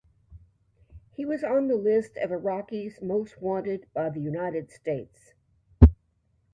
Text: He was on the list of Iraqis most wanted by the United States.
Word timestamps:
He 1.11 1.25
was 1.27 1.43
on 1.43 1.67
the 1.67 1.75
list 1.75 2.17
of 2.17 2.31
Iraqis 2.31 3.03
most 3.03 3.39
wanted 3.39 3.85
by 3.93 4.09
the 4.09 4.19
United 4.19 4.71
States. 4.71 5.35